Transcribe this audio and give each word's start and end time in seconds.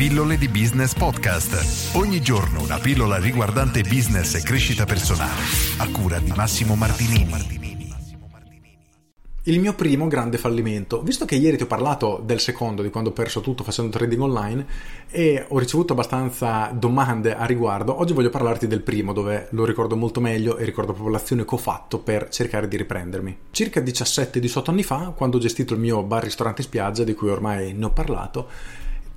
Pillole 0.00 0.38
di 0.38 0.48
Business 0.48 0.94
Podcast. 0.94 1.94
Ogni 1.94 2.22
giorno 2.22 2.62
una 2.62 2.78
pillola 2.78 3.18
riguardante 3.18 3.82
business 3.82 4.34
e 4.34 4.40
crescita 4.40 4.86
personale. 4.86 5.42
A 5.76 5.90
cura 5.90 6.18
di 6.18 6.32
Massimo 6.34 6.74
Martinini. 6.74 7.34
Il 9.42 9.60
mio 9.60 9.74
primo 9.74 10.08
grande 10.08 10.38
fallimento, 10.38 11.02
visto 11.02 11.26
che 11.26 11.34
ieri 11.34 11.58
ti 11.58 11.64
ho 11.64 11.66
parlato 11.66 12.22
del 12.24 12.40
secondo, 12.40 12.80
di 12.80 12.88
quando 12.88 13.10
ho 13.10 13.12
perso 13.12 13.42
tutto 13.42 13.62
facendo 13.62 13.94
trading 13.94 14.22
online 14.22 14.66
e 15.10 15.44
ho 15.46 15.58
ricevuto 15.58 15.92
abbastanza 15.92 16.70
domande 16.72 17.36
a 17.36 17.44
riguardo, 17.44 18.00
oggi 18.00 18.14
voglio 18.14 18.30
parlarti 18.30 18.66
del 18.66 18.80
primo 18.80 19.12
dove 19.12 19.48
lo 19.50 19.66
ricordo 19.66 19.96
molto 19.96 20.22
meglio 20.22 20.56
e 20.56 20.64
ricordo 20.64 20.92
proprio 20.92 21.12
l'azione 21.12 21.44
che 21.44 21.54
ho 21.54 21.58
fatto 21.58 21.98
per 21.98 22.30
cercare 22.30 22.68
di 22.68 22.78
riprendermi. 22.78 23.36
Circa 23.50 23.82
17-18 23.82 24.70
anni 24.70 24.82
fa, 24.82 25.12
quando 25.14 25.36
ho 25.36 25.40
gestito 25.40 25.74
il 25.74 25.80
mio 25.80 26.02
bar 26.02 26.22
ristorante 26.22 26.62
spiaggia, 26.62 27.04
di 27.04 27.12
cui 27.12 27.28
ormai 27.28 27.74
ne 27.74 27.84
ho 27.84 27.90
parlato, 27.90 28.48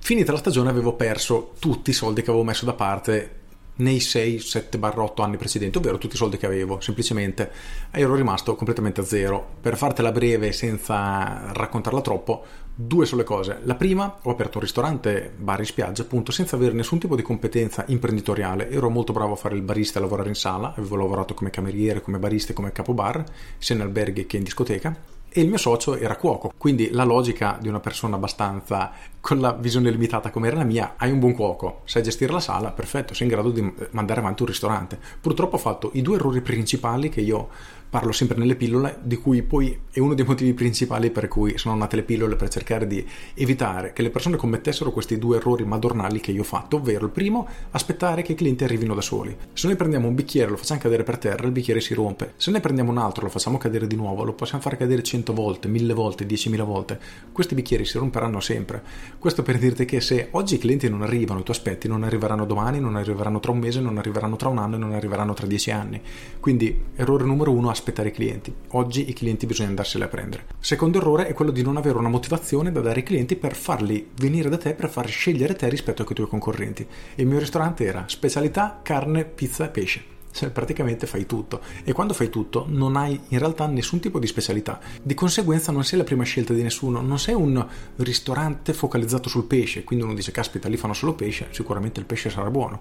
finita 0.04 0.32
la 0.32 0.38
stagione 0.38 0.68
avevo 0.68 0.92
perso 0.92 1.54
tutti 1.58 1.88
i 1.88 1.94
soldi 1.94 2.20
che 2.20 2.28
avevo 2.28 2.44
messo 2.44 2.66
da 2.66 2.74
parte 2.74 3.40
nei 3.76 4.00
6, 4.00 4.38
7 4.38 4.78
8 4.78 5.22
anni 5.22 5.38
precedenti, 5.38 5.78
ovvero 5.78 5.96
tutti 5.96 6.14
i 6.14 6.18
soldi 6.18 6.36
che 6.36 6.44
avevo, 6.44 6.78
semplicemente 6.78 7.50
ero 7.90 8.14
rimasto 8.14 8.54
completamente 8.54 9.00
a 9.00 9.04
zero. 9.04 9.42
Per 9.62 9.78
fartela 9.78 10.12
breve 10.12 10.52
senza 10.52 11.50
raccontarla 11.54 12.02
troppo, 12.02 12.44
due 12.74 13.06
sono 13.06 13.22
le 13.22 13.26
cose. 13.26 13.60
La 13.62 13.76
prima, 13.76 14.18
ho 14.20 14.30
aperto 14.30 14.58
un 14.58 14.64
ristorante, 14.64 15.32
bar 15.34 15.60
in 15.60 15.64
spiaggia, 15.64 16.02
appunto, 16.02 16.32
senza 16.32 16.56
avere 16.56 16.74
nessun 16.74 16.98
tipo 16.98 17.16
di 17.16 17.22
competenza 17.22 17.84
imprenditoriale. 17.88 18.68
Ero 18.68 18.90
molto 18.90 19.14
bravo 19.14 19.32
a 19.32 19.36
fare 19.36 19.54
il 19.54 19.62
barista 19.62 19.96
e 19.96 20.02
a 20.02 20.04
lavorare 20.04 20.28
in 20.28 20.34
sala, 20.34 20.74
avevo 20.76 20.96
lavorato 20.96 21.32
come 21.32 21.48
cameriere, 21.48 22.02
come 22.02 22.18
barista 22.18 22.52
e 22.52 22.54
come 22.54 22.72
capobar, 22.72 23.24
sia 23.56 23.74
in 23.74 23.80
alberghi 23.80 24.26
che 24.26 24.36
in 24.36 24.42
discoteca 24.42 25.13
e 25.36 25.40
il 25.40 25.48
mio 25.48 25.58
socio 25.58 25.96
era 25.96 26.14
cuoco, 26.14 26.52
quindi 26.56 26.90
la 26.92 27.02
logica 27.02 27.58
di 27.60 27.66
una 27.66 27.80
persona 27.80 28.14
abbastanza 28.14 28.92
con 29.20 29.40
la 29.40 29.52
visione 29.52 29.90
limitata 29.90 30.30
come 30.30 30.46
era 30.46 30.58
la 30.58 30.62
mia, 30.62 30.94
hai 30.96 31.10
un 31.10 31.18
buon 31.18 31.34
cuoco, 31.34 31.80
sai 31.86 32.04
gestire 32.04 32.32
la 32.32 32.38
sala, 32.38 32.70
perfetto, 32.70 33.14
sei 33.14 33.26
in 33.26 33.32
grado 33.32 33.50
di 33.50 33.74
mandare 33.90 34.20
avanti 34.20 34.42
un 34.42 34.48
ristorante. 34.48 34.96
Purtroppo 35.20 35.56
ho 35.56 35.58
fatto 35.58 35.90
i 35.94 36.02
due 36.02 36.14
errori 36.14 36.40
principali 36.40 37.08
che 37.08 37.20
io 37.20 37.48
parlo 37.94 38.10
sempre 38.10 38.36
nelle 38.38 38.56
pillole, 38.56 38.98
di 39.02 39.14
cui 39.14 39.42
poi 39.42 39.78
è 39.92 40.00
uno 40.00 40.14
dei 40.14 40.24
motivi 40.24 40.52
principali 40.52 41.10
per 41.10 41.28
cui 41.28 41.56
sono 41.58 41.76
nate 41.76 41.94
le 41.94 42.02
pillole 42.02 42.34
per 42.34 42.48
cercare 42.48 42.88
di 42.88 43.06
evitare 43.34 43.92
che 43.92 44.02
le 44.02 44.10
persone 44.10 44.36
commettessero 44.36 44.90
questi 44.90 45.16
due 45.16 45.36
errori 45.36 45.64
madornali 45.64 46.18
che 46.18 46.32
io 46.32 46.40
ho 46.40 46.44
fatto, 46.44 46.78
ovvero 46.78 47.04
il 47.04 47.12
primo, 47.12 47.46
aspettare 47.70 48.22
che 48.22 48.32
i 48.32 48.34
clienti 48.34 48.64
arrivino 48.64 48.96
da 48.96 49.00
soli. 49.00 49.36
Se 49.52 49.68
noi 49.68 49.76
prendiamo 49.76 50.08
un 50.08 50.16
bicchiere 50.16 50.48
e 50.48 50.50
lo 50.50 50.56
facciamo 50.56 50.80
cadere 50.80 51.04
per 51.04 51.18
terra, 51.18 51.46
il 51.46 51.52
bicchiere 51.52 51.80
si 51.80 51.94
rompe. 51.94 52.32
Se 52.36 52.50
ne 52.50 52.58
prendiamo 52.58 52.90
un 52.90 52.98
altro 52.98 53.20
e 53.20 53.24
lo 53.26 53.30
facciamo 53.30 53.58
cadere 53.58 53.86
di 53.86 53.94
nuovo, 53.94 54.24
lo 54.24 54.32
possiamo 54.32 54.60
far 54.60 54.76
cadere 54.76 55.04
100 55.04 55.32
volte, 55.32 55.68
1000 55.68 55.94
volte, 55.94 56.26
10.000 56.26 56.64
volte. 56.64 56.98
Questi 57.30 57.54
bicchieri 57.54 57.84
si 57.84 57.96
romperanno 57.98 58.40
sempre. 58.40 58.82
Questo 59.20 59.44
per 59.44 59.56
dirti 59.56 59.84
che 59.84 60.00
se 60.00 60.30
oggi 60.32 60.56
i 60.56 60.58
clienti 60.58 60.88
non 60.88 61.02
arrivano, 61.02 61.44
tuoi 61.44 61.56
aspetti 61.56 61.86
non 61.86 62.02
arriveranno 62.02 62.44
domani, 62.44 62.80
non 62.80 62.96
arriveranno 62.96 63.38
tra 63.38 63.52
un 63.52 63.58
mese, 63.58 63.78
non 63.78 63.98
arriveranno 63.98 64.34
tra 64.34 64.48
un 64.48 64.58
anno 64.58 64.74
e 64.74 64.78
non 64.78 64.94
arriveranno 64.94 65.32
tra 65.32 65.46
dieci 65.46 65.70
anni. 65.70 66.00
Quindi, 66.40 66.76
errore 66.96 67.22
numero 67.22 67.52
uno, 67.52 67.70
aspettare 67.70 67.82
i 67.90 68.10
clienti. 68.12 68.54
Oggi 68.70 69.08
i 69.08 69.12
clienti 69.12 69.46
bisogna 69.46 69.68
andarseli 69.68 70.04
a 70.04 70.08
prendere. 70.08 70.46
Secondo 70.58 70.98
errore 70.98 71.26
è 71.26 71.34
quello 71.34 71.50
di 71.50 71.62
non 71.62 71.76
avere 71.76 71.98
una 71.98 72.08
motivazione 72.08 72.72
da 72.72 72.80
dare 72.80 73.00
ai 73.00 73.02
clienti 73.02 73.36
per 73.36 73.54
farli 73.54 74.10
venire 74.16 74.48
da 74.48 74.56
te, 74.56 74.74
per 74.74 74.88
far 74.88 75.08
scegliere 75.08 75.54
te 75.54 75.68
rispetto 75.68 76.02
ai 76.02 76.14
tuoi 76.14 76.28
concorrenti. 76.28 76.86
Il 77.16 77.26
mio 77.26 77.38
ristorante 77.38 77.84
era 77.84 78.04
specialità, 78.06 78.80
carne, 78.82 79.24
pizza 79.24 79.64
e 79.64 79.68
pesce. 79.68 80.12
Cioè, 80.34 80.50
praticamente 80.50 81.06
fai 81.06 81.26
tutto 81.26 81.60
e 81.84 81.92
quando 81.92 82.12
fai 82.12 82.28
tutto 82.28 82.66
non 82.68 82.96
hai 82.96 83.20
in 83.28 83.38
realtà 83.38 83.68
nessun 83.68 84.00
tipo 84.00 84.18
di 84.18 84.26
specialità 84.26 84.80
di 85.00 85.14
conseguenza 85.14 85.70
non 85.70 85.84
sei 85.84 85.96
la 85.96 86.04
prima 86.04 86.24
scelta 86.24 86.52
di 86.52 86.60
nessuno 86.60 87.00
non 87.00 87.20
sei 87.20 87.34
un 87.34 87.64
ristorante 87.98 88.72
focalizzato 88.72 89.28
sul 89.28 89.44
pesce 89.44 89.84
quindi 89.84 90.04
uno 90.04 90.12
dice 90.12 90.32
caspita 90.32 90.68
lì 90.68 90.76
fanno 90.76 90.92
solo 90.92 91.14
pesce 91.14 91.46
sicuramente 91.52 92.00
il 92.00 92.06
pesce 92.06 92.30
sarà 92.30 92.50
buono 92.50 92.80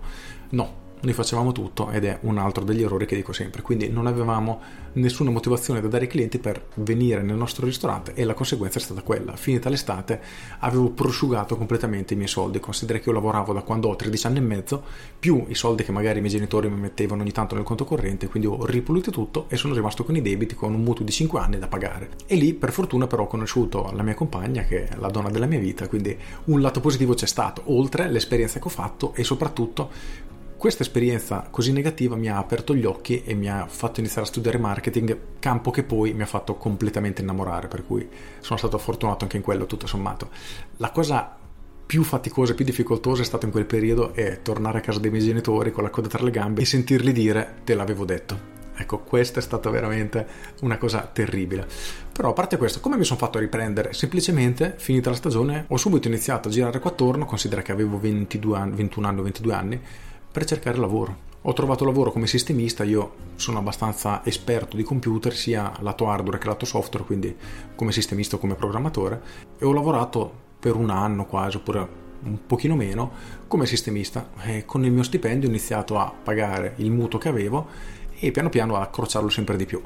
no 0.50 0.83
noi 1.04 1.14
facevamo 1.14 1.52
tutto 1.52 1.90
ed 1.90 2.06
è 2.06 2.20
un 2.22 2.38
altro 2.38 2.64
degli 2.64 2.82
errori 2.82 3.06
che 3.06 3.16
dico 3.16 3.34
sempre. 3.34 3.62
Quindi 3.62 3.90
non 3.90 4.08
avevamo 4.08 4.62
nessuna 4.94 5.32
motivazione 5.32 5.82
da 5.82 5.88
dare 5.88 6.06
ai 6.06 6.10
clienti 6.10 6.40
per 6.40 6.68
venire 6.76 7.22
nel 7.22 7.36
nostro 7.36 7.66
ristorante 7.66 8.14
e 8.14 8.24
la 8.24 8.34
conseguenza 8.34 8.80
è 8.80 8.82
stata 8.82 9.02
quella. 9.02 9.36
Finita 9.36 9.70
l'estate 9.70 10.22
avevo 10.60 10.90
prosciugato 10.92 11.58
completamente 11.58 12.14
i 12.14 12.18
miei 12.18 12.30
soldi. 12.30 12.60
Considera 12.60 13.00
che 13.00 13.10
io 13.10 13.16
lavoravo 13.16 13.52
da 13.52 13.62
quando 13.62 13.90
ho 13.90 13.96
13 13.96 14.28
anni 14.28 14.38
e 14.38 14.42
mezzo, 14.42 14.84
più 15.20 15.44
i 15.48 15.56
soldi 15.56 15.84
che 15.84 15.92
magari 15.92 16.20
i 16.20 16.22
miei 16.22 16.34
genitori 16.34 16.70
mi 16.70 16.80
mettevano 16.80 17.22
ogni 17.22 17.32
tanto 17.32 17.56
nel 17.56 17.66
conto 17.66 17.84
corrente, 17.84 18.28
quindi 18.28 18.48
ho 18.48 18.66
ripulito 18.66 19.12
tutto 19.12 19.46
e 19.50 19.58
sono 19.58 19.74
rimasto 19.74 20.06
con 20.06 20.16
i 20.16 20.22
debiti 20.22 20.56
con 20.56 20.74
un 20.74 20.82
mutuo 20.82 21.04
di 21.04 21.12
5 21.12 21.40
anni 21.40 21.60
da 21.60 21.68
pagare. 21.68 22.12
E 22.26 22.36
lì 22.36 22.54
per 22.54 22.72
fortuna 22.72 23.08
però 23.08 23.24
ho 23.24 23.28
conosciuto 23.28 23.92
la 23.94 24.04
mia 24.04 24.16
compagna 24.16 24.64
che 24.64 24.88
è 24.88 24.96
la 24.98 25.10
donna 25.10 25.30
della 25.30 25.48
mia 25.48 25.60
vita, 25.60 25.88
quindi 25.90 26.18
un 26.46 26.62
lato 26.62 26.80
positivo 26.80 27.14
c'è 27.14 27.28
stato, 27.28 27.64
oltre 27.66 28.10
l'esperienza 28.10 28.60
che 28.60 28.68
ho 28.68 28.72
fatto 28.72 29.14
e 29.16 29.24
soprattutto 29.24 30.32
questa 30.64 30.84
esperienza 30.84 31.46
così 31.52 31.74
negativa 31.74 32.16
mi 32.16 32.30
ha 32.30 32.38
aperto 32.38 32.74
gli 32.74 32.86
occhi 32.86 33.22
e 33.26 33.34
mi 33.34 33.50
ha 33.50 33.68
fatto 33.68 34.00
iniziare 34.00 34.26
a 34.26 34.30
studiare 34.30 34.58
marketing, 34.58 35.18
campo 35.38 35.72
che 35.72 35.84
poi 35.84 36.14
mi 36.14 36.22
ha 36.22 36.26
fatto 36.26 36.56
completamente 36.56 37.22
innamorare, 37.22 37.68
per 37.68 37.86
cui 37.86 38.08
sono 38.40 38.58
stato 38.58 38.78
fortunato 38.78 39.26
anche 39.26 39.36
in 39.36 39.44
quello 39.44 39.66
tutto 39.66 39.88
sommato. 39.88 40.30
La 40.78 40.92
cosa 40.92 41.36
più 41.86 42.04
faticosa 42.04 42.54
e 42.54 42.56
più 42.56 42.64
difficoltosa 42.64 43.24
è 43.24 43.26
stata 43.26 43.46
in 43.46 43.52
quel 43.52 43.66
periodo 43.66 44.14
è 44.14 44.42
tornare 44.42 44.78
a 44.78 44.82
casa 44.82 45.00
dei 45.00 45.12
miei 45.12 45.26
genitori 45.26 45.74
con 45.74 45.84
la 45.84 45.90
coda 45.90 46.08
tra 46.08 46.24
le 46.24 46.32
gambe 46.32 46.62
e 46.62 46.66
sentirli 46.66 47.12
dire 47.12 47.56
te 47.66 47.76
l'avevo 47.76 48.06
detto. 48.06 48.52
Ecco, 48.76 49.00
questa 49.00 49.40
è 49.40 49.44
stata 49.44 49.70
veramente 49.70 50.26
una 50.62 50.78
cosa 50.78 51.02
terribile. 51.12 51.68
Però 52.14 52.30
a 52.30 52.34
parte 52.34 52.56
questo, 52.56 52.80
come 52.80 52.96
mi 52.96 53.04
sono 53.04 53.20
fatto 53.20 53.38
riprendere? 53.38 53.92
Semplicemente, 53.92 54.76
finita 54.78 55.10
la 55.10 55.18
stagione, 55.18 55.66
ho 55.68 55.76
subito 55.76 56.08
iniziato 56.08 56.48
a 56.48 56.52
girare 56.52 56.80
qua 56.80 56.92
attorno, 56.92 57.26
considera 57.26 57.62
che 57.62 57.74
avevo 57.74 58.00
22 58.00 58.58
anni, 58.58 58.76
21 58.78 59.08
anni 59.08 59.20
o 59.20 59.24
22 59.24 59.54
anni, 59.54 59.82
per 60.34 60.46
cercare 60.46 60.78
lavoro. 60.80 61.32
Ho 61.44 61.54
trovato 61.54 61.86
lavoro 61.86 62.12
come 62.12 62.26
sistemista, 62.26 62.84
io 62.84 63.14
sono 63.36 63.60
abbastanza 63.60 64.26
esperto 64.26 64.76
di 64.76 64.82
computer, 64.82 65.32
sia 65.36 65.72
lato 65.82 66.10
hardware 66.10 66.40
che 66.40 66.48
lato 66.48 66.66
software, 66.66 67.06
quindi 67.06 67.36
come 67.76 67.92
sistemista 67.92 68.38
o 68.38 68.40
come 68.40 68.56
programmatore, 68.56 69.22
e 69.60 69.66
ho 69.66 69.72
lavorato 69.74 70.32
per 70.60 70.76
un 70.76 70.90
anno 70.90 71.26
quasi, 71.26 71.58
oppure 71.58 72.02
un 72.24 72.48
pochino 72.48 72.76
meno, 72.76 73.12
come 73.48 73.68
sistemista 73.68 74.32
e 74.42 74.66
con 74.66 74.84
il 74.86 74.92
mio 74.92 75.04
stipendio 75.04 75.48
ho 75.48 75.52
iniziato 75.52 76.00
a 76.00 76.12
pagare 76.12 76.74
il 76.78 76.90
mutuo 76.90 77.20
che 77.20 77.30
avevo 77.30 77.68
e 78.28 78.32
piano 78.32 78.50
piano 78.50 78.78
accrociarlo 78.78 79.30
sempre 79.30 79.58
di 79.58 79.66
più. 79.66 79.82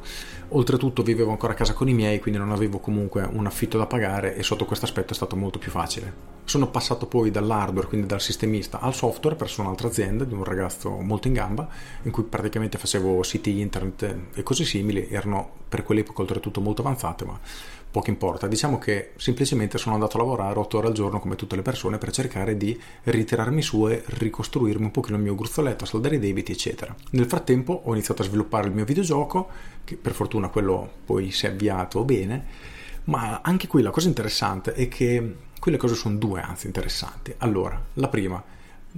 Oltretutto 0.50 1.02
vivevo 1.02 1.31
ancora 1.31 1.53
a 1.53 1.56
casa 1.56 1.74
con 1.74 1.90
i 1.90 1.94
miei, 1.94 2.20
quindi 2.20 2.40
non 2.40 2.52
avevo 2.52 2.80
comunque 2.80 3.28
un 3.30 3.46
affitto 3.46 3.78
da 3.78 3.86
pagare 3.86 4.36
e 4.36 4.44
sotto 4.44 4.66
questo 4.66 4.86
aspetto 4.86 5.14
è 5.14 5.16
stato 5.16 5.36
molto 5.36 5.59
più 5.59 5.72
facile. 5.72 6.36
Sono 6.46 6.68
passato 6.68 7.08
poi 7.08 7.31
dall'hardware, 7.31 7.88
quindi 7.88 8.08
dal 8.08 8.22
sistemista, 8.22 8.80
al 8.80 8.94
software 8.94 9.36
presso 9.36 9.62
un'altra 9.62 9.88
azienda 9.88 10.24
di 10.24 10.34
un 10.34 10.44
ragazzo 10.44 10.90
molto 10.90 11.28
in 11.28 11.34
gamba, 11.34 11.68
in 12.03 12.12
cui 12.12 12.24
praticamente 12.24 12.78
facevo 12.78 13.24
siti 13.24 13.59
internet 13.59 14.16
e 14.34 14.44
cose 14.44 14.64
simili, 14.64 15.08
erano 15.09 15.50
per 15.68 15.84
quell'epoca 15.84 16.22
oltretutto 16.22 16.62
molto 16.62 16.81
avanzate, 16.81 17.25
ma 17.25 17.38
poco 17.90 18.09
importa. 18.09 18.48
Diciamo 18.48 18.78
che 18.78 19.12
semplicemente 19.18 19.78
sono 19.78 19.96
andato 19.96 20.18
a 20.18 20.22
lavorare 20.22 20.58
8 20.59 20.78
ore 20.78 20.88
al 20.88 20.94
giorno 20.94 21.20
come 21.20 21.36
tutte 21.36 21.56
le 21.56 21.62
persone 21.62 21.98
per 21.98 22.12
cercare 22.12 22.58
di 22.58 22.80
ritirarmi 23.03 23.62
su 23.62 23.88
e 23.88 24.03
ricostruirmi 24.06 24.86
un 24.86 24.92
pochino 24.92 25.18
il 25.18 25.24
mio 25.24 25.36
gruzzoletto, 25.36 25.86
saldare 25.86 26.16
i 26.16 26.20
debiti, 26.20 26.52
eccetera. 26.52 26.96
Nel 27.12 27.25
frattempo 27.25 27.81
ho 27.86 27.94
iniziato 27.94 28.22
a 28.22 28.25
sviluppare 28.25 28.68
il 28.68 28.74
mio 28.74 28.86
videogioco, 28.86 29.50
che 29.84 29.96
per 29.96 30.14
fortuna 30.14 30.50
quello 30.50 30.90
poi 31.06 31.31
si 31.31 31.46
è 31.46 31.50
avviato 31.50 32.03
bene, 32.03 32.46
ma 33.06 33.42
anche 33.42 33.68
qui 33.68 33.81
la 33.81 33.92
cosa 33.92 34.08
interessante 34.08 34.74
è 34.74 34.88
che 34.88 35.36
quelle 35.59 35.78
cose 35.78 35.96
sono 35.96 36.18
due, 36.18 36.42
anzi 36.42 36.68
interessanti. 36.68 37.34
Allora, 37.38 37.81
la 37.94 38.09
prima, 38.09 38.44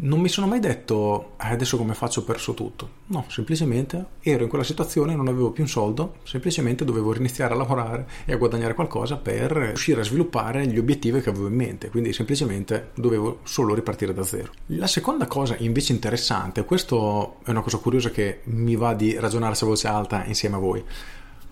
non 0.01 0.19
mi 0.19 0.29
sono 0.29 0.47
mai 0.47 0.59
detto 0.59 1.31
eh, 1.41 1.51
adesso 1.51 1.77
come 1.77 1.93
faccio 1.93 2.21
ho 2.21 2.23
perso 2.23 2.53
tutto. 2.53 2.97
No, 3.07 3.25
semplicemente 3.27 4.05
ero 4.21 4.43
in 4.43 4.49
quella 4.49 4.63
situazione, 4.63 5.15
non 5.15 5.27
avevo 5.27 5.51
più 5.51 5.63
un 5.63 5.69
soldo, 5.69 6.15
semplicemente 6.23 6.85
dovevo 6.85 7.13
iniziare 7.15 7.53
a 7.53 7.57
lavorare 7.57 8.07
e 8.25 8.33
a 8.33 8.37
guadagnare 8.37 8.73
qualcosa 8.73 9.17
per 9.17 9.51
riuscire 9.51 10.01
a 10.01 10.03
sviluppare 10.03 10.67
gli 10.67 10.77
obiettivi 10.77 11.21
che 11.21 11.29
avevo 11.29 11.47
in 11.47 11.55
mente, 11.55 11.89
quindi 11.89 12.13
semplicemente 12.13 12.91
dovevo 12.95 13.39
solo 13.43 13.73
ripartire 13.73 14.13
da 14.13 14.23
zero. 14.23 14.51
La 14.67 14.87
seconda 14.87 15.27
cosa 15.27 15.55
invece 15.59 15.93
interessante, 15.93 16.63
questo 16.63 17.37
è 17.43 17.49
una 17.49 17.61
cosa 17.61 17.77
curiosa 17.77 18.09
che 18.09 18.41
mi 18.45 18.75
va 18.75 18.93
di 18.93 19.17
ragionarci 19.17 19.63
a 19.63 19.67
voce 19.67 19.87
alta 19.87 20.23
insieme 20.25 20.55
a 20.55 20.59
voi. 20.59 20.83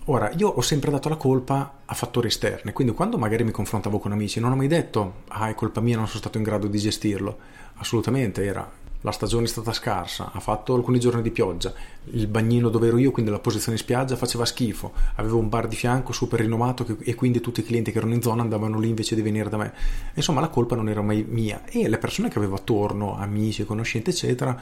Ora, 0.09 0.31
io 0.37 0.47
ho 0.47 0.61
sempre 0.61 0.89
dato 0.89 1.09
la 1.09 1.17
colpa 1.17 1.79
a 1.83 1.93
fattori 1.93 2.27
esterni, 2.27 2.71
quindi 2.71 2.93
quando 2.93 3.17
magari 3.17 3.43
mi 3.43 3.51
confrontavo 3.51 3.99
con 3.99 4.13
amici 4.13 4.39
non 4.39 4.53
ho 4.53 4.55
mai 4.55 4.67
detto 4.67 5.23
ah 5.27 5.49
è 5.49 5.53
colpa 5.53 5.81
mia, 5.81 5.97
non 5.97 6.07
sono 6.07 6.19
stato 6.19 6.37
in 6.37 6.45
grado 6.45 6.67
di 6.67 6.77
gestirlo. 6.77 7.37
Assolutamente 7.75 8.45
era 8.45 8.71
la 9.01 9.11
stagione 9.11 9.45
è 9.45 9.47
stata 9.47 9.73
scarsa, 9.73 10.31
ha 10.33 10.39
fatto 10.39 10.73
alcuni 10.73 10.99
giorni 10.99 11.21
di 11.21 11.29
pioggia, 11.31 11.73
il 12.11 12.27
bagnino 12.27 12.69
dove 12.69 12.87
ero 12.87 12.97
io, 12.97 13.11
quindi 13.11 13.31
la 13.31 13.39
posizione 13.39 13.77
in 13.77 13.83
spiaggia, 13.83 14.15
faceva 14.15 14.45
schifo, 14.45 14.93
avevo 15.15 15.37
un 15.37 15.49
bar 15.49 15.67
di 15.67 15.75
fianco 15.75 16.13
super 16.13 16.39
rinomato 16.39 16.85
e 16.99 17.13
quindi 17.13 17.39
tutti 17.39 17.59
i 17.59 17.63
clienti 17.63 17.91
che 17.91 17.97
erano 17.99 18.13
in 18.13 18.21
zona 18.21 18.41
andavano 18.41 18.79
lì 18.79 18.87
invece 18.89 19.13
di 19.13 19.21
venire 19.21 19.49
da 19.49 19.57
me. 19.57 19.73
Insomma, 20.13 20.41
la 20.41 20.47
colpa 20.47 20.75
non 20.75 20.89
era 20.89 21.01
mai 21.01 21.25
mia 21.27 21.63
e 21.65 21.87
le 21.87 21.97
persone 21.97 22.29
che 22.29 22.37
avevo 22.37 22.55
attorno, 22.55 23.17
amici, 23.17 23.65
conoscenti, 23.65 24.09
eccetera, 24.09 24.59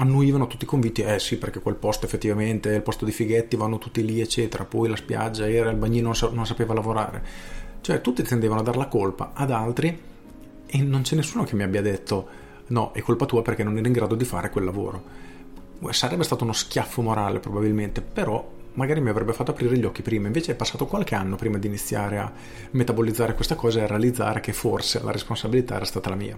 annuivano 0.00 0.46
tutti 0.46 0.66
convinti, 0.66 1.02
eh 1.02 1.18
sì, 1.18 1.38
perché 1.38 1.60
quel 1.60 1.74
posto 1.76 2.06
effettivamente 2.06 2.70
il 2.70 2.82
posto 2.82 3.04
di 3.04 3.12
fighetti, 3.12 3.56
vanno 3.56 3.78
tutti 3.78 4.04
lì, 4.04 4.20
eccetera, 4.20 4.64
poi 4.64 4.88
la 4.88 4.96
spiaggia 4.96 5.48
era, 5.48 5.70
il 5.70 5.76
bagnino 5.76 6.12
non, 6.32 6.46
sapeva 6.46 6.74
lavorare. 6.74 7.22
Cioè, 7.80 8.00
tutti 8.00 8.22
tendevano 8.22 8.60
a 8.60 8.64
dare 8.64 8.78
la 8.78 8.86
colpa 8.86 9.32
ad 9.34 9.50
altri 9.50 10.00
e 10.66 10.82
non 10.82 11.02
c'è 11.02 11.16
nessuno 11.16 11.44
che 11.44 11.54
mi 11.54 11.62
abbia 11.62 11.82
detto 11.82 12.46
No, 12.68 12.92
è 12.92 13.00
colpa 13.00 13.24
tua 13.24 13.42
perché 13.42 13.64
non 13.64 13.78
eri 13.78 13.86
in 13.86 13.92
grado 13.92 14.14
di 14.14 14.24
fare 14.24 14.50
quel 14.50 14.64
lavoro. 14.64 15.26
Sarebbe 15.90 16.24
stato 16.24 16.44
uno 16.44 16.52
schiaffo 16.52 17.00
morale 17.02 17.38
probabilmente, 17.38 18.02
però 18.02 18.56
magari 18.74 19.00
mi 19.00 19.08
avrebbe 19.08 19.32
fatto 19.32 19.52
aprire 19.52 19.76
gli 19.78 19.84
occhi 19.84 20.02
prima. 20.02 20.26
Invece 20.26 20.52
è 20.52 20.54
passato 20.54 20.86
qualche 20.86 21.14
anno 21.14 21.36
prima 21.36 21.56
di 21.56 21.66
iniziare 21.66 22.18
a 22.18 22.30
metabolizzare 22.72 23.34
questa 23.34 23.54
cosa 23.54 23.80
e 23.80 23.82
a 23.84 23.86
realizzare 23.86 24.40
che 24.40 24.52
forse 24.52 25.00
la 25.02 25.12
responsabilità 25.12 25.76
era 25.76 25.86
stata 25.86 26.10
la 26.10 26.16
mia. 26.16 26.36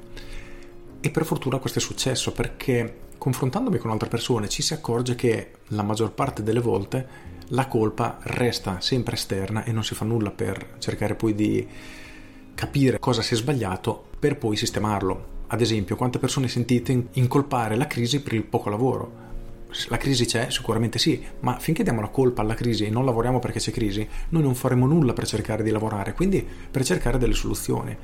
E 1.00 1.10
per 1.10 1.24
fortuna 1.24 1.58
questo 1.58 1.78
è 1.78 1.82
successo 1.82 2.32
perché 2.32 3.08
confrontandomi 3.20 3.76
con 3.76 3.90
altre 3.90 4.08
persone 4.08 4.48
ci 4.48 4.62
si 4.62 4.72
accorge 4.72 5.14
che 5.14 5.50
la 5.68 5.82
maggior 5.82 6.12
parte 6.12 6.42
delle 6.42 6.60
volte 6.60 7.28
la 7.48 7.66
colpa 7.66 8.18
resta 8.22 8.80
sempre 8.80 9.14
esterna 9.14 9.62
e 9.64 9.72
non 9.72 9.84
si 9.84 9.94
fa 9.94 10.06
nulla 10.06 10.30
per 10.30 10.76
cercare 10.78 11.14
poi 11.14 11.34
di 11.34 11.68
capire 12.54 12.98
cosa 12.98 13.20
si 13.20 13.34
è 13.34 13.36
sbagliato 13.36 14.06
per 14.18 14.38
poi 14.38 14.56
sistemarlo. 14.56 15.38
Ad 15.48 15.60
esempio, 15.60 15.96
quante 15.96 16.18
persone 16.18 16.48
sentite 16.48 17.08
incolpare 17.12 17.76
la 17.76 17.86
crisi 17.86 18.22
per 18.22 18.32
il 18.32 18.44
poco 18.44 18.70
lavoro? 18.70 19.28
La 19.88 19.98
crisi 19.98 20.24
c'è? 20.24 20.48
Sicuramente 20.48 20.98
sì, 20.98 21.22
ma 21.40 21.58
finché 21.58 21.82
diamo 21.82 22.00
la 22.00 22.08
colpa 22.08 22.40
alla 22.40 22.54
crisi 22.54 22.86
e 22.86 22.90
non 22.90 23.04
lavoriamo 23.04 23.38
perché 23.38 23.58
c'è 23.58 23.70
crisi, 23.70 24.08
noi 24.30 24.42
non 24.42 24.54
faremo 24.54 24.86
nulla 24.86 25.12
per 25.12 25.26
cercare 25.26 25.62
di 25.62 25.70
lavorare, 25.70 26.14
quindi 26.14 26.46
per 26.70 26.84
cercare 26.84 27.18
delle 27.18 27.34
soluzioni. 27.34 27.96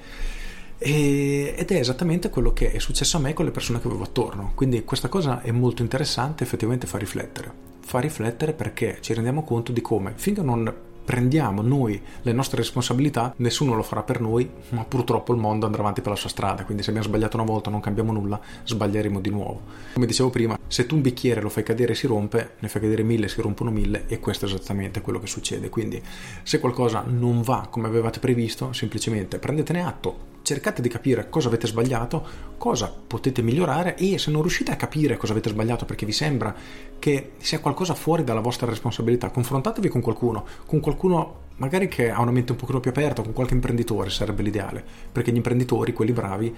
E, 0.79 1.55
ed 1.57 1.71
è 1.71 1.77
esattamente 1.77 2.31
quello 2.31 2.53
che 2.53 2.73
è 2.73 2.79
successo 2.79 3.17
a 3.17 3.21
me 3.21 3.33
con 3.33 3.45
le 3.45 3.51
persone 3.51 3.81
che 3.81 3.87
avevo 3.89 4.05
attorno. 4.05 4.53
Quindi 4.55 4.85
questa 4.85 5.09
cosa 5.09 5.41
è 5.41 5.51
molto 5.51 5.83
interessante, 5.83 6.45
effettivamente 6.45 6.87
fa 6.87 6.99
riflettere. 6.99 7.53
Fa 7.81 7.99
riflettere 8.01 8.53
perché 8.53 8.99
ci 9.01 9.15
rendiamo 9.15 9.45
conto 9.45 9.73
di 9.73 9.81
come, 9.81 10.13
finché 10.17 10.43
non 10.43 10.75
prendiamo 11.07 11.63
noi 11.63 12.03
le 12.23 12.33
nostre 12.33 12.57
responsabilità, 12.59 13.33
nessuno 13.37 13.77
lo 13.77 13.85
farà 13.85 14.03
per 14.03 14.21
noi, 14.21 14.51
ma 14.71 14.85
purtroppo 14.85 15.33
il 15.33 15.39
mondo 15.39 15.65
andrà 15.65 15.81
avanti 15.81 16.01
per 16.01 16.11
la 16.11 16.17
sua 16.17 16.29
strada, 16.29 16.65
quindi 16.65 16.83
se 16.83 16.91
abbiamo 16.91 17.09
sbagliato 17.09 17.37
una 17.37 17.47
volta 17.47 17.71
non 17.71 17.81
cambiamo 17.81 18.13
nulla, 18.13 18.41
sbaglieremo 18.65 19.21
di 19.21 19.31
nuovo. 19.31 19.61
Come 19.95 20.07
dicevo 20.07 20.31
prima, 20.31 20.59
se 20.67 20.85
tu 20.85 20.97
un 20.97 21.03
bicchiere 21.03 21.41
lo 21.41 21.49
fai 21.49 21.63
cadere 21.63 21.93
e 21.93 21.95
si 21.95 22.09
rompe, 22.09 22.55
ne 22.59 22.69
fai 22.69 22.81
cadere 22.81 23.05
mille 23.05 23.29
si 23.29 23.41
rompono 23.41 23.71
mille 23.71 24.07
e 24.09 24.19
questo 24.19 24.47
è 24.47 24.49
esattamente 24.49 25.01
quello 25.01 25.21
che 25.21 25.29
succede. 25.29 25.69
Quindi 25.69 26.03
se 26.43 26.59
qualcosa 26.59 27.05
non 27.07 27.41
va 27.41 27.69
come 27.71 27.87
avevate 27.87 28.19
previsto, 28.19 28.73
semplicemente 28.73 29.39
prendetene 29.39 29.85
atto, 29.85 30.35
cercate 30.47 30.81
di 30.81 30.89
capire 30.89 31.29
cosa 31.29 31.49
avete 31.49 31.67
sbagliato, 31.67 32.25
cosa 32.57 32.95
potete 33.05 33.43
migliorare 33.43 33.97
e 33.97 34.17
se 34.17 34.31
non 34.31 34.43
riuscite 34.43 34.71
a 34.71 34.77
capire 34.77 35.17
cosa 35.17 35.33
avete 35.33 35.49
sbagliato 35.49 35.85
perché 35.85 36.07
vi 36.07 36.13
sembra 36.13 36.55
che 37.01 37.33
sia 37.39 37.59
qualcosa 37.59 37.95
fuori 37.95 38.23
dalla 38.23 38.39
vostra 38.39 38.69
responsabilità, 38.69 39.31
confrontatevi 39.31 39.89
con 39.89 40.01
qualcuno, 40.01 40.47
con 40.65 40.79
qualcuno 40.79 41.45
magari 41.57 41.89
che 41.89 42.11
ha 42.11 42.21
una 42.21 42.31
mente 42.31 42.53
un 42.53 42.59
pochino 42.59 42.79
più 42.79 42.91
aperta, 42.91 43.23
con 43.23 43.33
qualche 43.33 43.55
imprenditore 43.55 44.09
sarebbe 44.09 44.43
l'ideale, 44.43 44.85
perché 45.11 45.33
gli 45.33 45.37
imprenditori, 45.37 45.93
quelli 45.93 46.13
bravi, 46.13 46.55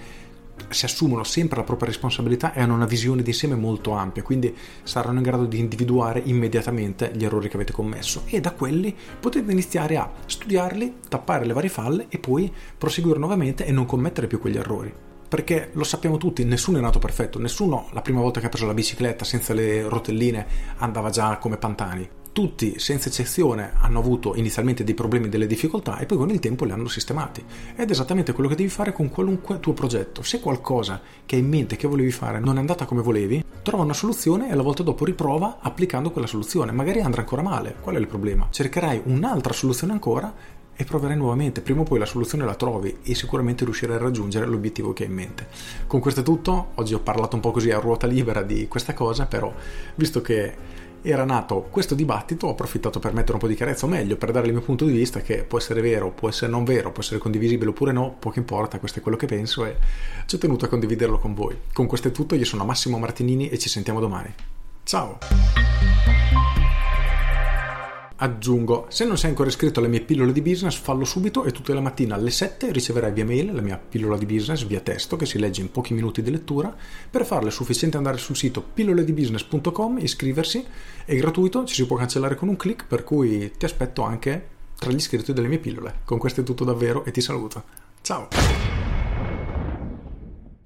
si 0.71 0.85
assumono 0.85 1.25
sempre 1.25 1.59
la 1.59 1.65
propria 1.65 1.89
responsabilità 1.89 2.53
e 2.53 2.61
hanno 2.61 2.75
una 2.75 2.87
visione 2.87 3.23
d'insieme 3.23 3.55
molto 3.55 3.93
ampia, 3.93 4.23
quindi 4.23 4.55
saranno 4.83 5.19
in 5.19 5.25
grado 5.25 5.45
di 5.45 5.59
individuare 5.59 6.23
immediatamente 6.25 7.11
gli 7.15 7.25
errori 7.25 7.49
che 7.49 7.57
avete 7.57 7.73
commesso 7.73 8.23
e 8.27 8.41
da 8.41 8.53
quelli 8.53 8.95
potete 9.19 9.51
iniziare 9.51 9.97
a 9.97 10.11
studiarli, 10.27 10.97
tappare 11.09 11.47
le 11.47 11.53
varie 11.53 11.71
falle 11.71 12.07
e 12.09 12.19
poi 12.19 12.53
proseguire 12.77 13.19
nuovamente 13.19 13.65
e 13.65 13.73
non 13.73 13.87
commettere 13.87 14.27
più 14.27 14.41
quegli 14.41 14.57
errori. 14.57 14.93
Perché 15.29 15.71
lo 15.73 15.85
sappiamo 15.85 16.17
tutti, 16.17 16.43
nessuno 16.45 16.79
è 16.79 16.81
nato 16.81 16.99
perfetto, 16.99 17.39
nessuno 17.39 17.89
la 17.93 18.01
prima 18.01 18.21
volta 18.21 18.41
che 18.41 18.47
ha 18.47 18.49
preso 18.49 18.67
la 18.67 18.73
bicicletta 18.73 19.27
senza 19.27 19.53
le 19.53 19.87
rotelline 19.87 20.47
andava 20.79 21.11
già 21.11 21.37
come 21.37 21.59
pantani 21.59 22.09
tutti 22.39 22.79
senza 22.79 23.09
eccezione 23.09 23.73
hanno 23.81 23.99
avuto 23.99 24.37
inizialmente 24.37 24.85
dei 24.85 24.95
problemi, 24.95 25.29
delle 25.29 25.49
difficoltà 25.49 25.99
e 25.99 26.07
poi 26.07 26.19
con 26.19 26.31
il 26.31 26.39
tempo 26.39 26.65
li 26.65 26.71
hanno 26.71 26.87
sistemati. 26.87 27.45
Ed 27.75 27.89
è 27.89 27.91
esattamente 27.91 28.33
quello 28.33 28.49
che 28.49 28.55
devi 28.55 28.69
fare 28.69 28.93
con 28.93 29.11
qualunque 29.11 29.59
tuo 29.59 29.73
progetto. 29.73 30.23
Se 30.23 30.39
qualcosa 30.39 31.01
che 31.27 31.35
hai 31.35 31.43
in 31.43 31.49
mente 31.49 31.75
che 31.75 31.89
volevi 31.89 32.13
fare 32.13 32.39
non 32.39 32.55
è 32.55 32.61
andata 32.61 32.85
come 32.85 33.03
volevi, 33.03 33.45
trova 33.61 33.83
una 33.83 33.93
soluzione 33.93 34.53
e 34.53 34.55
la 34.55 34.63
volta 34.63 34.85
dopo 34.85 35.05
riprova 35.05 35.59
applicando 35.61 36.13
quella 36.13 36.29
soluzione. 36.29 36.71
Magari 36.71 37.01
andrà 37.01 37.23
ancora 37.23 37.43
male, 37.43 37.75
qual 37.81 37.97
è 37.97 37.99
il 37.99 38.07
problema? 38.07 38.47
Cercherai 38.49 39.03
un'altra 39.07 39.53
soluzione 39.53 39.95
ancora 39.95 40.33
e 40.77 40.85
proverai 40.85 41.17
nuovamente. 41.17 41.61
Prima 41.61 41.81
o 41.81 41.83
poi 41.83 41.99
la 41.99 42.07
soluzione 42.07 42.45
la 42.45 42.55
trovi 42.55 42.99
e 43.03 43.17
sicuramente 43.17 43.65
riuscirai 43.65 43.97
a 43.97 43.99
raggiungere 43.99 44.47
l'obiettivo 44.47 44.93
che 44.93 45.03
hai 45.03 45.09
in 45.09 45.17
mente. 45.17 45.49
Con 45.89 45.99
questo 45.99 46.21
è 46.21 46.23
tutto. 46.23 46.69
Oggi 46.77 46.95
ho 46.95 47.01
parlato 47.01 47.35
un 47.35 47.43
po' 47.43 47.51
così 47.51 47.73
a 47.73 47.81
ruota 47.81 48.07
libera 48.07 48.43
di 48.43 48.69
questa 48.69 48.95
cosa, 48.95 49.27
però 49.27 49.53
visto 49.97 50.21
che 50.21 50.87
era 51.03 51.25
nato 51.25 51.69
questo 51.71 51.95
dibattito, 51.95 52.47
ho 52.47 52.51
approfittato 52.51 52.99
per 52.99 53.13
mettere 53.13 53.35
un 53.35 53.39
po' 53.39 53.47
di 53.47 53.55
chiarezza, 53.55 53.87
o 53.87 53.89
meglio, 53.89 54.17
per 54.17 54.31
dare 54.31 54.47
il 54.47 54.53
mio 54.53 54.63
punto 54.63 54.85
di 54.85 54.93
vista, 54.93 55.21
che 55.21 55.45
può 55.45 55.59
essere 55.59 55.81
vero, 55.81 56.11
può 56.11 56.29
essere 56.29 56.51
non 56.51 56.65
vero, 56.65 56.93
può 56.93 57.03
essere 57.03 57.19
condivisibile 57.19 57.71
oppure 57.71 57.93
no, 57.93 58.17
poco 58.19 58.39
importa, 58.39 58.79
questo 58.79 58.99
è 58.99 59.03
quello 59.03 59.17
che 59.17 59.27
penso 59.27 59.65
e 59.65 59.77
ci 60.27 60.35
ho 60.35 60.39
tenuto 60.39 60.65
a 60.65 60.69
condividerlo 60.69 61.19
con 61.19 61.35
voi. 61.35 61.57
Con 61.73 61.87
questo 61.87 62.09
è 62.09 62.13
tutto, 62.13 62.35
io 62.35 62.45
sono 62.45 62.65
Massimo 62.65 62.99
Martinini 62.99 63.49
e 63.49 63.59
ci 63.59 63.69
sentiamo 63.69 64.01
domani. 64.01 64.33
Ciao! 64.85 65.68
Aggiungo, 68.21 68.87
se 68.89 69.05
non 69.05 69.19
sei 69.19 69.31
ancora 69.31 69.49
iscritto 69.49 69.79
alle 69.79 69.89
mie 69.89 70.01
pillole 70.01 70.33
di 70.33 70.43
business, 70.43 70.77
fallo 70.77 71.05
subito 71.05 71.45
e 71.45 71.53
tutte 71.53 71.75
le 71.75 71.81
mattine 71.81 72.15
alle 72.15 72.31
7 72.31 72.73
riceverai 72.73 73.13
via 73.13 73.25
mail 73.25 73.55
la 73.55 73.61
mia 73.61 73.79
pillola 73.79 74.17
di 74.17 74.27
business 74.27 74.65
via 74.65 74.81
testo 74.81 75.17
che 75.17 75.27
si 75.27 75.39
legge 75.39 75.61
in 75.61 75.71
pochi 75.71 75.95
minuti 75.95 76.23
di 76.23 76.31
lettura. 76.31 76.75
Per 77.11 77.25
farlo 77.25 77.49
è 77.49 77.53
sufficiente 77.53 77.97
andare 77.97 78.19
sul 78.19 78.37
sito 78.37 78.63
pilloledibusiness.com, 78.63 79.99
iscriversi, 79.99 80.65
è 81.05 81.15
gratuito, 81.17 81.65
ci 81.65 81.75
si 81.75 81.87
può 81.87 81.97
cancellare 81.97 82.35
con 82.35 82.49
un 82.49 82.57
clic, 82.57 82.87
per 82.87 83.05
cui 83.05 83.53
ti 83.57 83.65
aspetto 83.65 84.03
anche 84.03 84.49
tra 84.79 84.91
gli 84.91 84.97
iscritti 84.97 85.33
delle 85.33 85.49
mie 85.49 85.59
pillole. 85.59 86.01
Con 86.05 86.19
questo 86.19 86.41
è 86.41 86.45
tutto 86.45 86.65
davvero 86.65 87.05
e 87.05 87.11
ti 87.11 87.21
saluto. 87.21 87.65
Ciao! 88.01 88.88